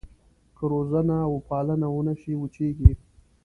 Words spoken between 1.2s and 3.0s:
وپالنه ونه شي وچېږي.